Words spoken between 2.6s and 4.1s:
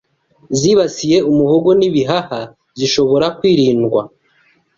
zishobora kwirindwa